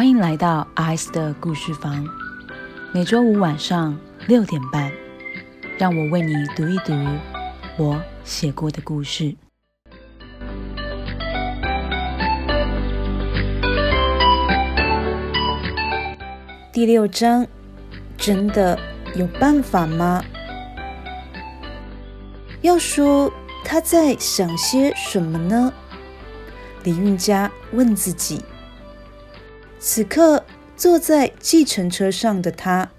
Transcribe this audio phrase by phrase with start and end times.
[0.00, 2.02] 欢迎来到阿 S 的故事房，
[2.90, 3.94] 每周五晚上
[4.26, 4.90] 六点半，
[5.76, 6.94] 让我为你读一读
[7.76, 9.36] 我写过的故事。
[16.72, 17.46] 第六章，
[18.16, 18.78] 真的
[19.14, 20.24] 有办法吗？
[22.62, 23.30] 要说
[23.62, 25.70] 他在想些什么呢？
[26.84, 28.42] 李运家问自己。
[29.82, 30.44] 此刻
[30.76, 32.92] 坐在计程车上的他，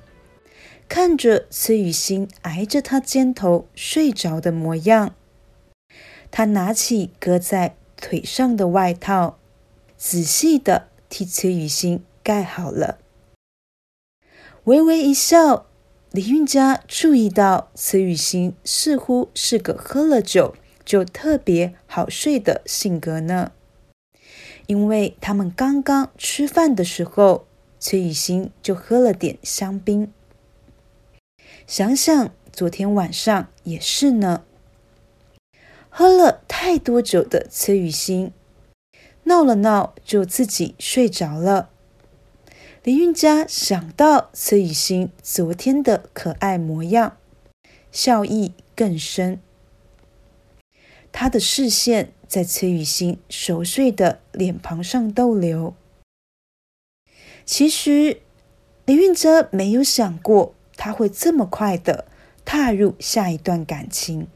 [0.89, 5.13] 看着崔雨欣挨着他肩头睡着的模样，
[6.31, 9.37] 他拿起搁在腿上的外套，
[9.95, 12.97] 仔细的替崔雨欣盖好了，
[14.63, 15.67] 微微一笑。
[16.09, 23.53] 李运家注意到崔雨欣似乎是个喝了酒就特别好睡的性格呢。
[24.71, 27.45] 因为他们刚刚吃饭的时候，
[27.77, 30.09] 崔雨欣就喝了点香槟。
[31.67, 34.45] 想想昨天晚上也是呢，
[35.89, 38.31] 喝了太多酒的崔雨欣
[39.25, 41.69] 闹了闹，就自己睡着了。
[42.83, 47.17] 林韵佳想到崔雨欣昨天的可爱模样，
[47.91, 49.41] 笑意更深。
[51.11, 52.13] 他的视线。
[52.31, 55.75] 在崔雨欣熟睡的脸庞上逗留。
[57.43, 58.21] 其实
[58.85, 62.07] 李运哲没有想过他会这么快的
[62.45, 64.29] 踏入下一段感情，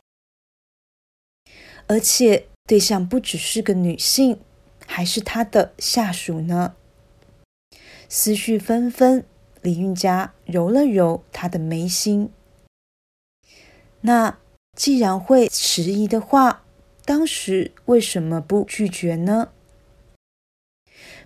[1.87, 4.41] 而且对象不只是个女性，
[4.85, 6.75] 还是他的下属呢。
[8.09, 9.25] 思绪纷纷，
[9.61, 12.29] 李运家揉了揉他的眉心。
[14.01, 14.37] 那
[14.75, 16.64] 既然会迟疑的话，
[17.05, 19.49] 当时为什么不拒绝呢？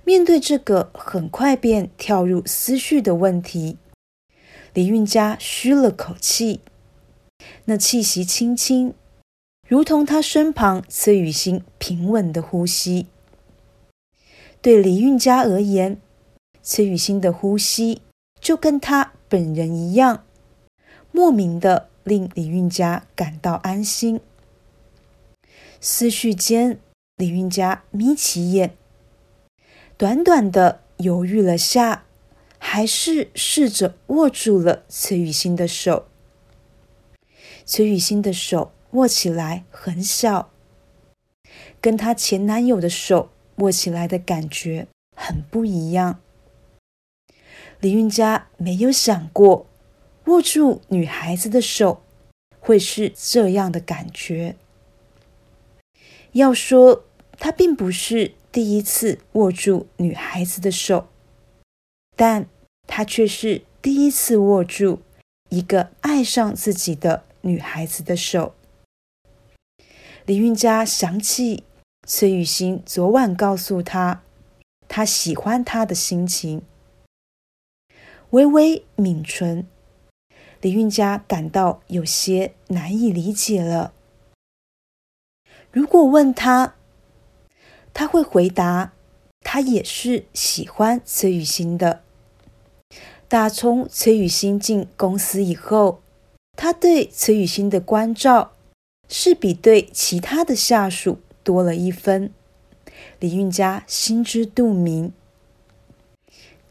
[0.04, 3.78] 面对这个很快便跳入思绪的问题，
[4.74, 6.60] 李运家吁了口气，
[7.66, 8.94] 那气息轻轻，
[9.68, 13.08] 如同他身旁崔雨欣平稳的呼吸。
[14.62, 16.02] 对李运家而言，
[16.62, 18.02] 崔雨欣的呼吸
[18.42, 20.26] 就跟他本人一样，
[21.14, 24.20] 莫名的令李运家感到安心。
[25.82, 26.80] 思绪间，
[27.16, 28.76] 李运家眯起眼，
[29.96, 32.06] 短短的犹豫了下，
[32.58, 36.08] 还是试着握住了崔雨欣的手。
[37.66, 40.52] 崔雨欣的手握起来很小，
[41.80, 46.20] 跟她前男友的手握起来的感觉很不一样。
[47.80, 49.66] 李运家没有想过，
[50.26, 52.04] 握住女孩子的手
[52.60, 54.58] 会是这样的感觉。
[56.34, 57.06] 要说
[57.38, 61.08] 他并不是第一次握住女孩子的手，
[62.16, 62.48] 但
[62.88, 65.02] 他却是第一次握住
[65.50, 68.54] 一个爱上自己的女孩子的手。
[70.26, 71.64] 李运家想起
[72.06, 74.22] 崔雨欣昨晚告诉他
[74.88, 76.62] 他喜欢他的心情，
[78.32, 79.66] 微微抿唇，
[80.62, 83.94] 李运家感到有些难以理解了。
[85.72, 86.76] 如果问他，
[87.94, 88.94] 他会回答，
[89.42, 92.02] 他也是喜欢崔雨欣的。
[93.28, 96.02] 打从崔雨欣进公司以后，
[96.58, 98.54] 他对崔雨欣的关照
[99.08, 102.32] 是比对其他的下属多了一分。
[103.20, 105.14] 李运家心知肚明，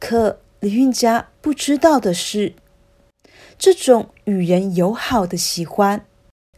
[0.00, 2.54] 可李运家不知道的是，
[3.56, 6.04] 这种与人友好的喜欢，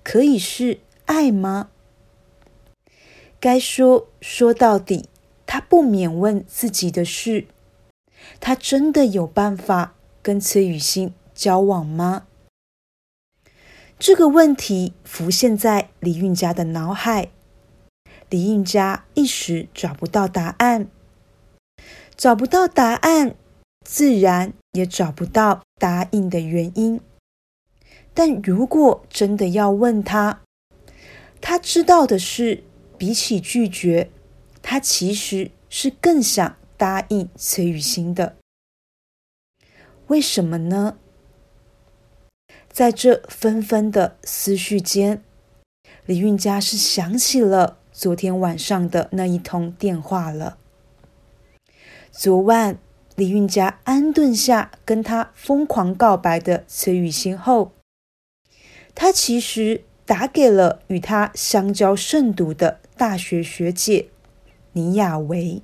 [0.03, 1.69] 可以是爱吗？
[3.41, 5.09] 该说说到底，
[5.47, 7.47] 他不免问自己的是：
[8.39, 12.27] 他真的有办法跟崔雨欣交往吗？
[13.99, 17.31] 这个问题浮现在李运家的脑海，
[18.29, 20.89] 李运家一时找不到答案，
[22.15, 23.35] 找不到答案，
[23.87, 27.01] 自然也找不到答应的原因。
[28.13, 30.43] 但如果真的要问他，
[31.41, 32.65] 他知道的是。
[33.01, 34.11] 比起拒绝，
[34.61, 38.37] 他其实是更想答应崔雨欣的。
[40.09, 40.99] 为什么呢？
[42.71, 45.25] 在这纷纷的思绪间，
[46.05, 50.59] 李运家是想起了昨天晚上的那一通电话了。
[52.13, 52.79] 昨晚，
[53.17, 57.73] 李运家安顿下跟他疯狂告白的崔雨欣后，
[58.95, 62.80] 他其实打给了与他相交甚笃的。
[63.01, 64.11] 大学学姐
[64.73, 65.63] 倪雅维，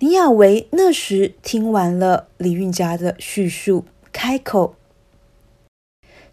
[0.00, 4.74] 尼亚维那时听完了李运家的叙述，开口：“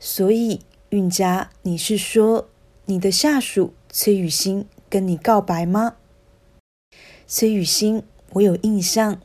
[0.02, 2.50] 所以，运家，你是说
[2.86, 5.98] 你的下属崔雨欣跟你告白吗？”
[7.28, 8.02] 崔雨欣，
[8.32, 9.22] 我有印象，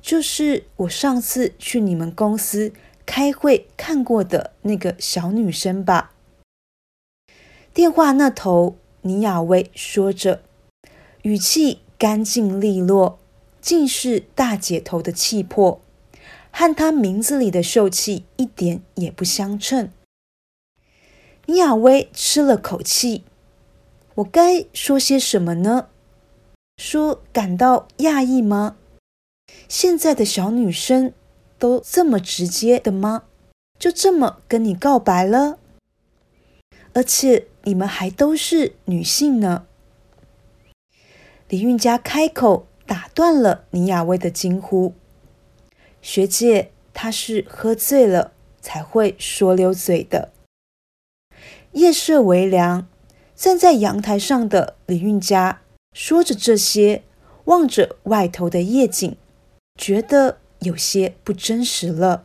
[0.00, 2.72] 就是我上次去你们公司
[3.04, 6.14] 开会看过的那个小女生吧？
[7.78, 10.42] 电话那头，尼亚威说着，
[11.22, 13.20] 语气干净利落。
[13.60, 15.80] 尽是大姐头的气魄，
[16.50, 19.92] 和她名字里的秀气一点也不相称。
[21.46, 23.22] 尼亚威吃了口气，
[24.16, 25.86] 我该说些什么呢？
[26.78, 28.74] 说感到讶异吗？
[29.68, 31.12] 现在的小女生
[31.60, 33.22] 都这么直接的吗？
[33.78, 35.60] 就这么跟你告白了？
[36.98, 39.66] 而且你们还都是女性呢？
[41.48, 42.66] 李运佳开口。
[42.84, 44.94] 打断了尼亚威的惊呼
[46.00, 50.32] ：“学姐，她是喝醉了才会说溜嘴的。”
[51.72, 52.88] 夜色微凉，
[53.36, 55.60] 站在阳台上的李运佳
[55.92, 57.02] 说着这些，
[57.44, 59.14] 望着外头的夜景，
[59.76, 62.24] 觉得有些不真实了。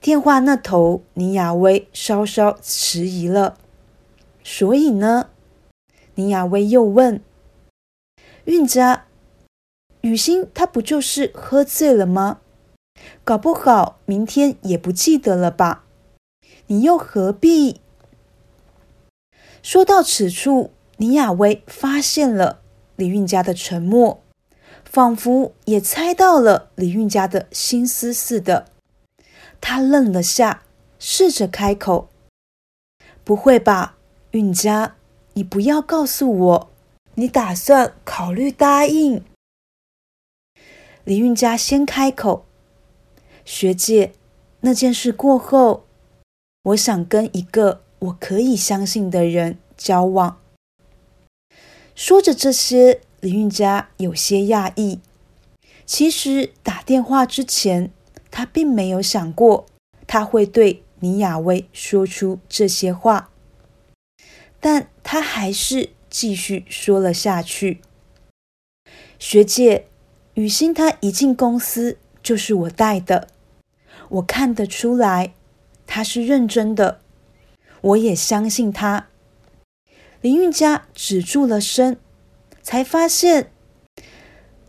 [0.00, 3.58] 电话那头，尼亚威稍稍迟疑了。
[4.42, 5.28] 所以呢？
[6.14, 7.20] 尼亚威又问。
[8.44, 9.04] 韵家，
[10.00, 12.38] 雨欣，她不就是喝醉了吗？
[13.24, 15.84] 搞不好明天也不记得了吧？
[16.68, 17.82] 你又何必？
[19.62, 22.60] 说到此处，尼亚威发现了
[22.96, 24.22] 李韵家的沉默，
[24.82, 28.66] 仿佛也猜到了李韵家的心思似的。
[29.60, 30.62] 他愣了下，
[30.98, 32.08] 试着开口
[33.22, 33.96] ：“不会吧，
[34.32, 34.96] 韵家，
[35.34, 36.70] 你不要告诉我。”
[37.16, 39.22] 你打算考虑答应？
[41.04, 42.46] 李韵家先开口
[43.44, 44.14] ：“学姐，
[44.60, 45.84] 那件事过后，
[46.62, 50.40] 我想跟一个我可以相信的人交往。”
[51.94, 55.00] 说着这些，李韵家有些讶异。
[55.84, 57.90] 其实打电话之前，
[58.30, 59.66] 他并没有想过
[60.06, 63.30] 他会对倪雅薇说出这些话，
[64.60, 65.90] 但他还是。
[66.10, 67.80] 继续说了下去。
[69.16, 69.86] 学姐，
[70.34, 73.28] 雨欣她一进公司就是我带的，
[74.08, 75.34] 我看得出来
[75.86, 77.00] 她是认真的，
[77.80, 79.06] 我也相信她。
[80.20, 81.96] 林韵佳止住了声，
[82.60, 83.52] 才发现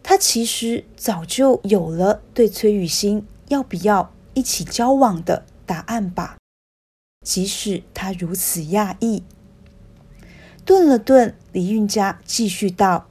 [0.04, 6.38] 她其实早就有了对崔雨欣要不要一起交往的答案吧。
[7.26, 9.24] 即使他如此讶异。
[10.66, 13.10] 顿了顿，李运家继续道：“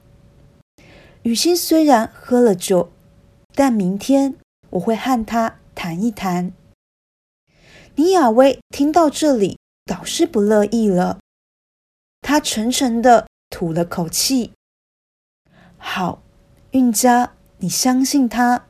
[1.23, 2.91] 雨欣虽然喝了酒，
[3.55, 4.37] 但明天
[4.71, 6.53] 我会和他谈一谈。”
[7.97, 11.19] 倪亚薇听到这里，倒是不乐意了。
[12.23, 14.53] 他沉沉的吐了口气
[15.77, 16.23] ：“好，
[16.71, 18.67] 运家，你相信他，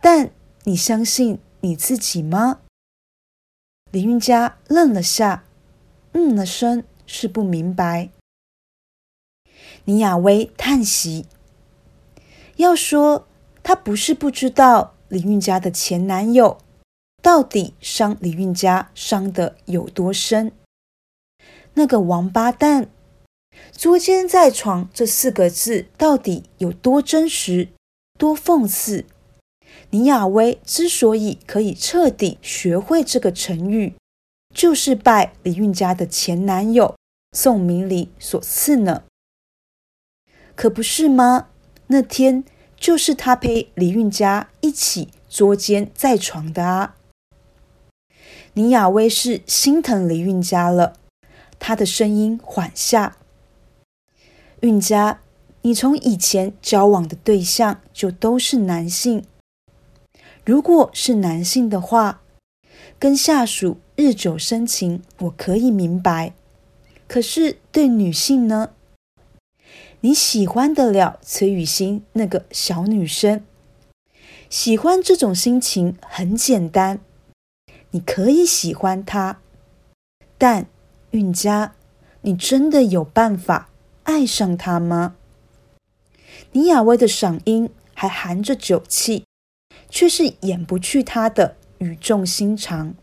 [0.00, 0.30] 但
[0.64, 2.60] 你相信你自己吗？”
[3.90, 5.44] 李韵佳愣了下，
[6.12, 6.84] 嗯了声。
[7.10, 8.10] 是不明白。
[9.86, 11.24] 尼亚薇叹息。
[12.56, 13.26] 要说
[13.62, 16.58] 她不是不知道李韵佳的前男友
[17.22, 20.52] 到底伤李韵佳伤的有多深，
[21.72, 22.90] 那个王八蛋
[23.72, 27.68] “捉奸在床”这四个字到底有多真实、
[28.18, 29.06] 多讽刺。
[29.90, 33.94] 尼亚薇之所以可以彻底学会这个成语，
[34.54, 36.94] 就是拜李运家的前男友。
[37.32, 39.02] 宋明礼所赐呢？
[40.54, 41.48] 可不是吗？
[41.88, 42.42] 那天
[42.76, 46.96] 就是他陪李运家一起捉奸在床的啊！
[48.54, 50.94] 倪亚薇是心疼李运家了，
[51.58, 53.18] 他的声音缓下
[54.60, 55.20] ：“运家，
[55.62, 59.24] 你从以前交往的对象就都是男性，
[60.48, 62.22] 如果是男性的话，
[62.98, 66.32] 跟下属日久生情，我可以明白。”
[67.06, 68.70] 可是对女性呢？
[70.00, 73.44] 你喜欢得了崔雨欣那个小女生？
[74.48, 77.00] 喜欢这种心情很简单，
[77.90, 79.40] 你可以喜欢她。
[80.38, 80.66] 但
[81.10, 81.74] 韵佳，
[82.22, 83.68] 你真的有办法
[84.04, 85.14] 爱上她吗？
[86.52, 89.24] 倪雅薇的嗓音还含着酒气，
[89.90, 92.94] 却是掩不去他的语重心长。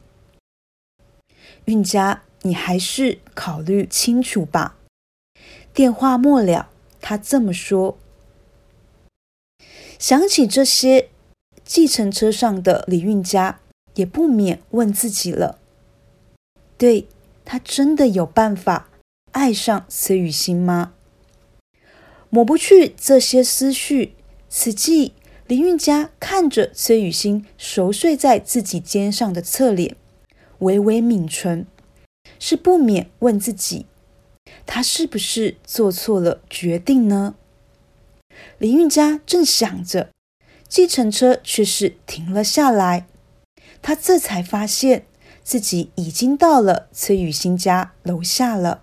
[1.66, 2.22] 韵佳。
[2.42, 4.78] 你还是考虑清楚吧。
[5.74, 6.70] 电话末了，
[7.02, 7.98] 他这么说。
[9.98, 11.10] 想起这些，
[11.64, 13.62] 计程车上的李韵家
[13.96, 15.58] 也不免问自己了：
[16.78, 17.08] 对
[17.44, 18.90] 他真的有办法
[19.32, 20.94] 爱上崔雨欣吗？
[22.30, 24.14] 抹不去这些思绪，
[24.48, 25.16] 此际
[25.48, 29.96] 林运家看着崔雨欣熟睡在自己肩上的侧脸，
[30.60, 31.68] 微微抿唇，
[32.40, 33.86] 是不免问自己：
[34.66, 37.36] 他是不是做错了决定呢？
[38.58, 40.10] 林运家正想着，
[40.68, 43.06] 计程车却是停了下来。
[43.84, 45.06] 他这才发现
[45.44, 48.82] 自己已经到了崔雨欣家楼下了。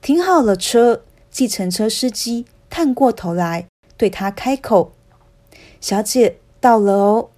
[0.00, 4.92] 停好了车，计程车司机探过头来对他开口
[5.84, 7.28] ：“小姐到了哦。”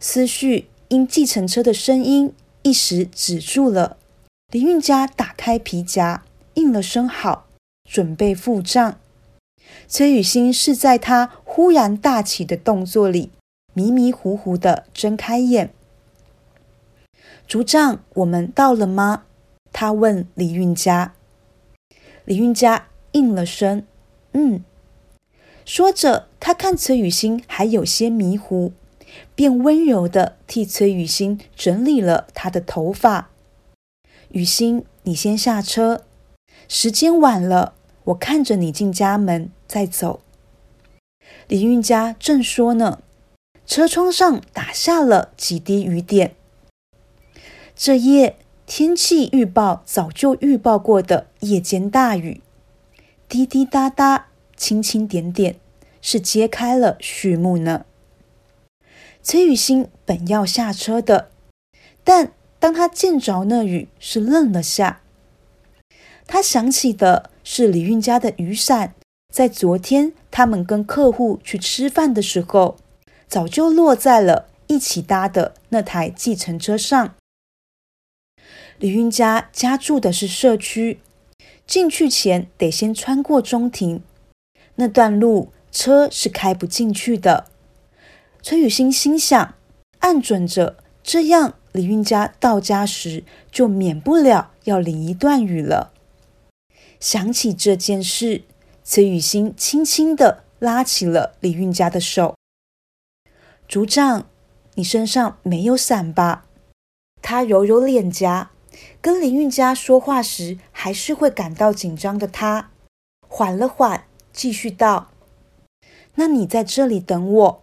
[0.00, 3.96] 思绪因计程车的声音一时止住了。
[4.50, 6.24] 林运家打开皮夹，
[6.54, 7.46] 应了声好，
[7.88, 8.98] 准备付账。
[9.86, 13.30] 崔雨欣是在他忽然大起的动作里，
[13.72, 15.72] 迷迷糊糊的睁开眼。
[17.46, 19.22] 族长，我们到了吗？
[19.72, 21.14] 他问李运家。
[22.24, 23.86] 李运家应了声
[24.34, 24.64] “嗯”，
[25.64, 28.72] 说着，他看崔雨欣还有些迷糊，
[29.34, 33.30] 便温柔的替崔雨欣整理了她的头发。
[34.30, 36.04] 雨欣，你先下车，
[36.68, 37.74] 时间晚了。
[38.04, 40.20] 我看着你进家门，再走。
[41.46, 43.00] 李运家正说呢，
[43.64, 46.34] 车窗上打下了几滴雨点。
[47.76, 52.40] 这夜天气预报早就预报过的夜间大雨，
[53.28, 54.28] 滴滴答答，
[54.62, 55.56] 清清点点，
[56.00, 57.84] 是揭开了序幕呢。
[59.20, 61.32] 崔雨欣本要下车的，
[62.04, 65.00] 但当他见着那雨，是愣了下。
[66.28, 67.30] 他想起的。
[67.44, 68.94] 是李运家的雨伞，
[69.34, 72.76] 在昨天他们跟客户去吃饭的时候，
[73.26, 77.16] 早就落在了一起搭的那台计程车上。
[78.78, 81.00] 李运家家住的是社区，
[81.66, 84.00] 进去前得先穿过中庭，
[84.82, 87.46] 那段路车是开不进去的。
[88.42, 89.54] 崔雨欣心想，
[90.00, 93.22] 按准着这样，李运家到家时
[93.52, 95.92] 就免不了要淋一段雨了。
[96.98, 98.42] 想起这件事，
[98.82, 102.34] 崔雨欣轻轻的拉起了李运家的手。
[103.68, 104.26] 组长，
[104.74, 106.46] 你身上没有伞吧？
[107.22, 108.50] 他揉揉脸颊，
[109.00, 112.70] 跟李运家说话时还是会感到紧张的他，
[113.28, 115.10] 缓了缓，继续道
[116.16, 117.62] ：“那你在这里等我，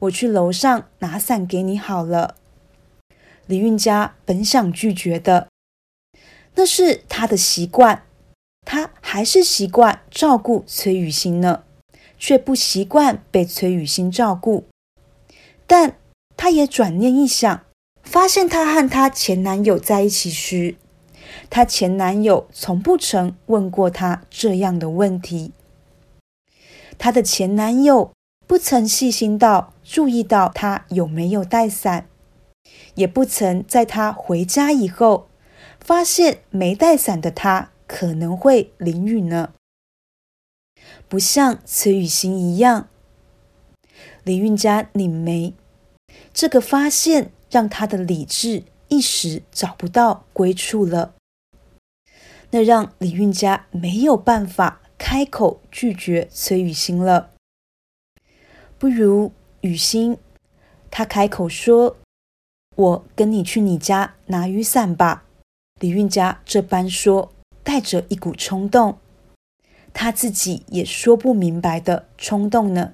[0.00, 2.36] 我去楼上拿伞给你好了。”
[3.46, 5.48] 李运家本想拒绝的，
[6.54, 8.04] 那是他的习惯。
[8.66, 11.64] 他还是习惯照顾崔雨欣呢，
[12.18, 14.64] 却不习惯被崔雨欣照顾。
[15.66, 15.96] 但
[16.36, 17.64] 他也转念一想，
[18.02, 20.76] 发现她和她前男友在一起时，
[21.50, 25.52] 她前男友从不曾问过她这样的问题。
[26.98, 28.12] 她的前男友
[28.46, 32.08] 不曾细心到注意到她有没有带伞，
[32.94, 35.28] 也不曾在她回家以后
[35.80, 37.70] 发现没带伞的她。
[37.86, 39.52] 可能会淋雨呢，
[41.06, 42.88] 不像崔雨欣一样。
[44.24, 45.52] 李运家拧眉，
[46.32, 51.14] 这个发现让他的理智一时找不到归处了。
[52.52, 57.30] 那让李运家没有办法开口拒绝崔雨欣了。
[58.78, 60.18] 不如雨欣，
[60.90, 61.96] 他开口说
[62.76, 65.24] ：“我跟你去你家拿雨伞吧。”
[65.80, 67.30] 李运家这般说。
[67.66, 68.98] 带着一股冲动，
[69.94, 72.92] 他自己也说不明白的冲动呢。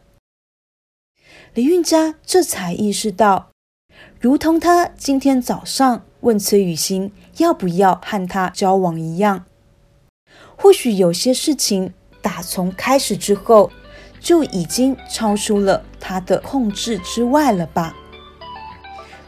[1.54, 3.50] 李运家这才意识到，
[4.21, 9.45] 如同他今天早上问崔雨欣要不要和他交往一样，
[10.60, 13.72] 或许有些事情打从开始之后
[14.20, 17.96] 就已经超出了他的控制之外了吧。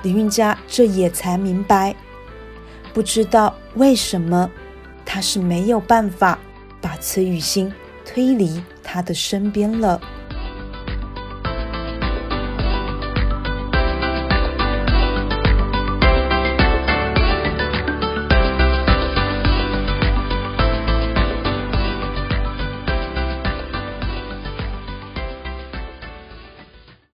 [0.02, 1.96] 李运家这也才明白，
[2.92, 4.50] 不知道为什么。
[5.04, 6.38] 他是没有办法
[6.80, 7.70] 把慈雨欣
[8.04, 10.00] 推离他的身边了。